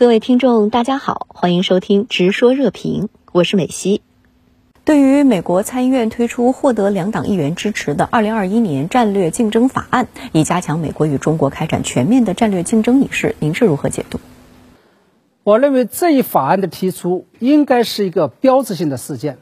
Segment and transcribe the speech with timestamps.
[0.00, 4.00] 各位听众，大家好，欢迎收听《直说热评》，我是美西。
[4.82, 14.18] 对于美国参议院推出获得两党议员支持的二零二一年战略竞争法案，以加强美国与中国开展全面的战略竞争一事，您是如何解读？
[15.44, 19.36] 我认为这一法案的提出应该是一个标志性的事件，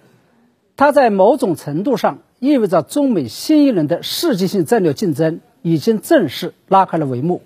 [0.77, 7.43] 它在某种程度上意味着中美新一轮的世界性战略竞争已经正式拉开了帷幕。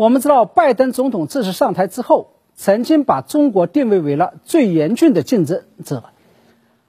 [0.00, 6.04] 我们知道，拜登总统正式上台之后，曾经把中国定位为了最严峻的竞争者。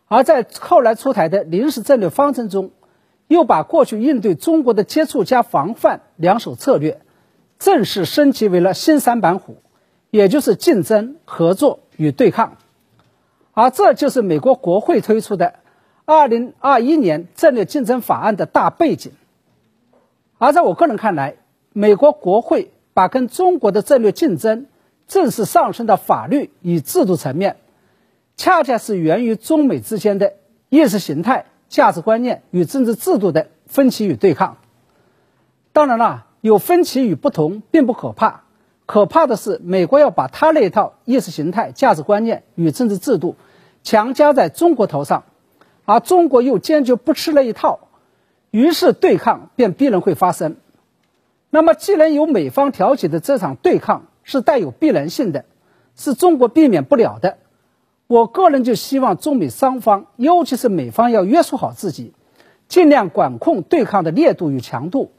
[0.07, 2.71] 而在后来出台的临时战略方针中，
[3.27, 7.01] 又把过去应对中国的接触加防范两手策略，
[7.59, 9.57] 正式升级为了新三板斧，
[10.09, 12.55] 也就是竞争、合作与对抗。
[13.51, 15.55] 而这就是美国国会推出的
[16.05, 19.11] 二零二一年战略竞争法案的大背景。
[20.37, 21.35] 而在我个人看来，
[21.73, 24.67] 美国国会把跟中国的战略竞争
[25.07, 27.57] 正式上升到法律与制度层面。
[28.37, 30.33] 恰恰是源于中美之间的
[30.69, 34.57] 意识形态、价值观念与政治制度的分歧与对抗。
[35.73, 38.43] 当然了，有分歧与不同并不可怕，
[38.85, 43.35] 可怕的是美国要把他那一套意识形态、价值观念与政治制度
[43.83, 45.23] 强加在中国头上，
[45.85, 47.89] 而中国又坚决不吃那一套，
[48.49, 50.55] 于是对抗便必然会发生。
[51.51, 55.45] 那么，既然由美方挑起的这场对抗是带有必然性的，
[55.95, 57.37] 是中国避免不了的。
[58.07, 62.13] 我个人就希望中美双方，尤其是美方要约束好自己，
[62.67, 65.11] 尽量管控对抗的烈度与强度，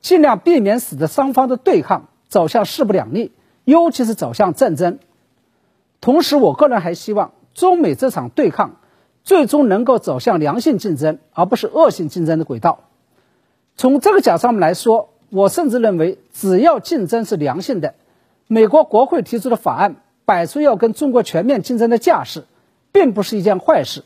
[0.00, 3.32] 尽量避免使得双方的对抗走向势不两立，
[3.64, 5.00] 尤其是走向战争。
[6.00, 8.76] 同时，我个人还希望中美这场对抗
[9.24, 12.84] 最终能够走向良性竞争，而不是恶性竞争的轨道。
[13.76, 17.94] 从这个角度上面来说，我甚至认为，只要竞争是良性的，
[18.46, 19.96] 美国国会提出的法案。
[20.26, 22.44] 摆出要跟中国全面竞争的架势，
[22.92, 24.04] 并不是一件坏事。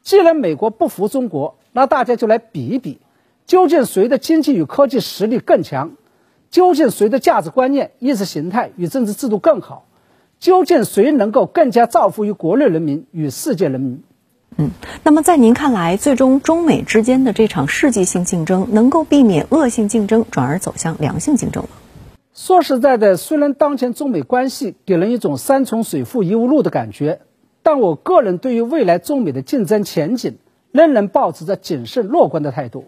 [0.00, 3.00] 既然美国不服中国，那大家就来比一比，
[3.44, 5.92] 究竟谁的经济与科技实力更强？
[6.48, 9.84] 究竟谁的价值观念、意识形态与政治制度更好？
[10.40, 14.02] 究竟谁能够更加造福于国内人民与世界人民？
[14.58, 14.70] 嗯，
[15.02, 21.68] 那么在您看来，最终中美之间的这场世纪性竞争，能够避免恶性竞争，转而走向良性竞争吗？
[22.32, 27.20] 说实在的，虽然当前中美关系给人一种山重水复疑无路的感觉，
[27.62, 30.38] 但我个人对于未来中美的竞争前景
[30.72, 32.86] 仍然保持着谨慎乐观的态度。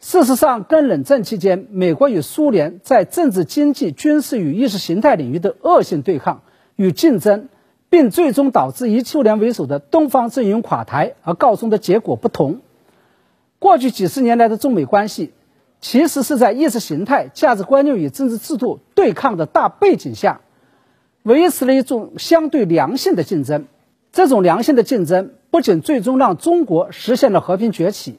[0.00, 6.42] 事实上，跟冷战期间美国与苏联在政治、经济、军事与意识形态领域的恶性对抗
[6.76, 7.48] 与竞争，
[7.90, 12.60] 并最终导致以苏联为首的东方阵营垮台而告终的结果不同。
[13.58, 15.32] 过去几十年来的中美关系。
[15.80, 20.40] 其实是在意识形态、价值观念与政治制度对抗的大背景下，
[21.22, 23.66] 维持了一种相对良性的竞争。
[24.10, 28.18] 这种良性的竞争不仅最终让中国实现了和平崛起，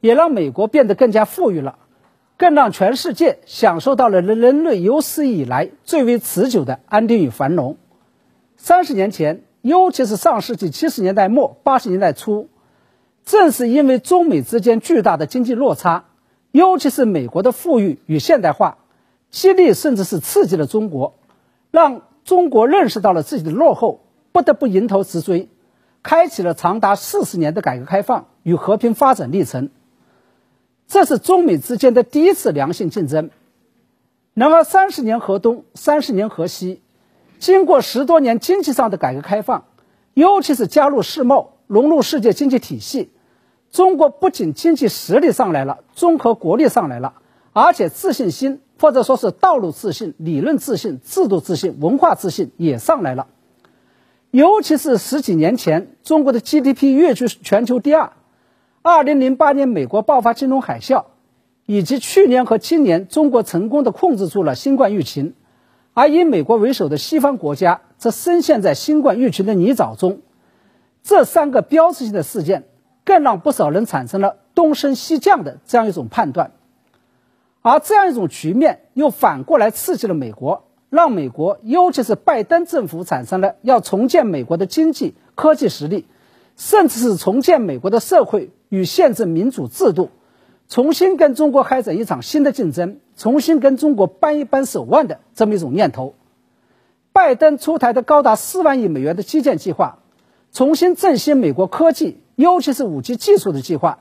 [0.00, 1.78] 也让美国变得更加富裕了，
[2.36, 7.76] 更让全世界享受到了人人类有史以来最为持久的安定与繁荣。
[8.66, 12.48] 三十年前，尤其是上世纪七十年代末、八十年代初，
[13.24, 16.06] 正是因为中美之间巨大的经济落差。
[16.50, 18.78] 尤其是美国的富裕与现代化，
[19.30, 21.14] 激励甚至是刺激了中国，
[21.70, 24.00] 让中国认识到了自己的落后，
[24.32, 25.48] 不得不迎头直追，
[26.02, 29.70] 开启了长达四十年的改革开放与和平发展历程。
[30.88, 33.30] 这是中美之间的第一次良性竞争。
[34.34, 36.82] 然而，三十年河东，三十年河西，
[37.38, 39.64] 经过十多年经济上的改革开放，
[40.14, 43.10] 尤其是加入世贸，融入世界经济体系。
[43.70, 47.14] 中国不仅经济实力上来了，综合国力上来了，
[47.52, 53.26] 而且自信心或者说是道路自信、理论自信、制度自信、文化自信也上来了。
[54.30, 58.12] 尤其是十几年前，中国的 GDP 跃居全球第二。
[58.82, 61.06] 二零零八年美国爆发金融海啸，
[61.66, 65.34] 以及去年和今年中国成功的控制住了新冠疫情，
[65.96, 70.20] 而以美国为首的西方国家则深陷在新冠疫情的泥沼中。
[71.02, 72.64] 这三个标志性的事件。
[73.06, 76.50] 更让不少人产生了东升西降的这样一种判断，
[77.62, 86.04] 而这样一种局面又反过来刺激了美国，让美国尤其是拜登政府产生了要重建美国的经济科技实力，
[86.56, 90.10] 甚至是重建美国的社会与宪政民主制度，
[90.68, 96.14] 重新跟中国开展一场新的竞争，重新跟中国扳一扳手腕的这么一种念头。
[97.12, 100.00] 拜登出台的高达四万亿美元的基建计划，
[100.52, 102.20] 重新振兴美国科技。
[102.36, 104.00] 尤其是五 G 技术的计划，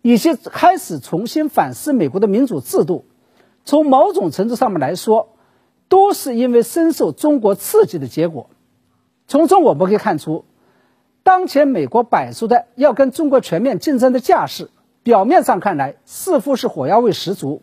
[0.00, 3.04] 以及开始重新反思美国的民主制度，
[3.66, 5.34] 从某种程度上面来说，
[5.90, 8.48] 都是因为深受中国刺激的结果。
[9.28, 10.46] 从中我们可以看出，
[11.22, 14.70] 当前美国摆出的要跟中国全面竞争的架势，
[15.02, 17.60] 表面上看来似乎是火药味十足，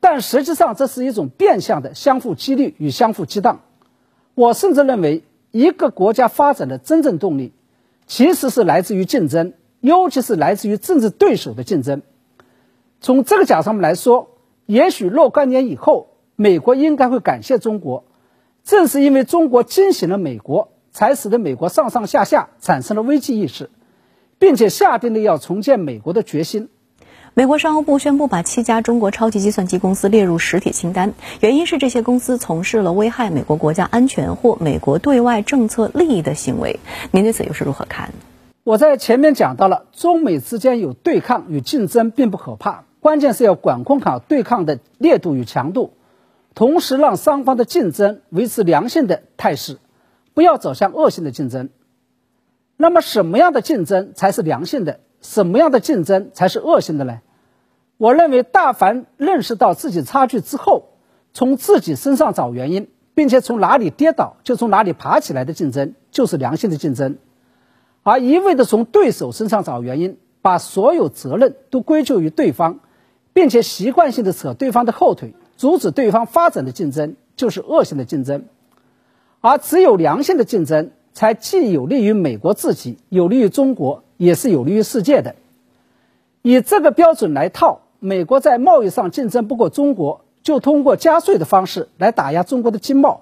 [0.00, 3.60] 但实际上这是一种变相的相互激励与相互激荡。
[4.34, 7.52] 我甚至认为，一个国家发展的真正动力，
[8.06, 12.02] 其实是来自于竞争，尤其是来自于政治对手的竞争。
[13.00, 14.36] 从这个角度上面来说，
[14.66, 18.04] 也许若干年以后，美国应该会感谢中国，
[18.64, 20.72] 正是因为中国惊醒了美国。
[20.92, 23.70] 才使得美国上上下下产生了危机意识，
[24.40, 26.68] 并且下定了要重建美国的决心。
[27.40, 36.80] 美国商务部宣布把七家中国超级计算机公司列入实体清单，原因是这些公司从事了危害美国国家安全或美国对外政策利益的行为。
[37.12, 38.12] 您对此又是如何看？
[38.62, 45.94] 我在前面讲到了，中美之间有对抗与竞争并不可怕，关键是要管控好对抗的烈度与强度，
[46.54, 49.78] 同时让双方的竞争维持良性的态势。
[50.34, 51.70] 不要走向恶性的竞争。
[52.76, 55.00] 那么，什么样的竞争才是良性的？
[55.22, 57.20] 什么样的竞争才是恶性的呢？
[58.00, 60.84] 我认为，大凡认识到自己差距之后，
[61.34, 67.18] 从自己身上找原因，并且从哪里跌倒就从哪里爬起来的竞争，就是良性的竞争。
[68.02, 72.80] 而一味的从对手身上找原因，把所有责任都归咎于对方，
[73.34, 78.46] 并且习惯性的扯对方的后腿，阻止对方发展的竞争，就是恶性的竞争。
[79.42, 85.34] 而只有良性的竞争，才既有利于美国自己，有利于中国，也是有利于世界的。
[86.40, 93.20] 以这个标准来套，美国在贸易上竞争不过中国，就通过加税的方式来打压中国的经贸；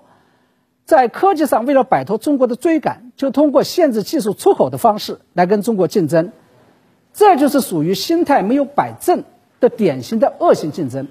[0.85, 6.31] 在科技上，为了摆脱中国的追赶，就通过限制技术出口的方式来跟中国竞争。
[7.13, 9.25] 这就是属于心态没有摆正
[9.59, 11.09] 的典型的恶性竞争。